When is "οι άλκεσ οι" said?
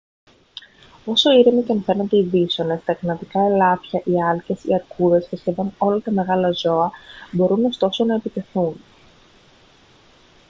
4.05-4.73